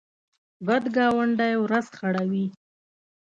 [0.67, 2.45] بد ګاونډی ورځ خړوي